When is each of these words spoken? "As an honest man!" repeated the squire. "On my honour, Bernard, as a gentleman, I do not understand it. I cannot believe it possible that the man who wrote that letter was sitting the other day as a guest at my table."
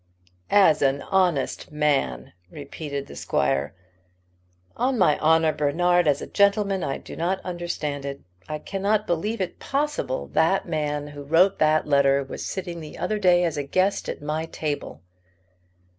"As 0.49 0.81
an 0.81 1.03
honest 1.03 1.71
man!" 1.71 2.33
repeated 2.49 3.05
the 3.05 3.15
squire. 3.15 3.75
"On 4.75 4.97
my 4.97 5.19
honour, 5.19 5.53
Bernard, 5.53 6.07
as 6.07 6.23
a 6.23 6.25
gentleman, 6.25 6.83
I 6.83 6.97
do 6.97 7.15
not 7.15 7.39
understand 7.41 8.03
it. 8.03 8.21
I 8.49 8.57
cannot 8.57 9.05
believe 9.05 9.41
it 9.41 9.59
possible 9.59 10.25
that 10.29 10.63
the 10.63 10.71
man 10.71 11.05
who 11.09 11.21
wrote 11.21 11.59
that 11.59 11.85
letter 11.85 12.23
was 12.23 12.43
sitting 12.43 12.79
the 12.79 12.97
other 12.97 13.19
day 13.19 13.43
as 13.43 13.57
a 13.57 13.63
guest 13.63 14.09
at 14.09 14.23
my 14.23 14.47
table." 14.47 15.03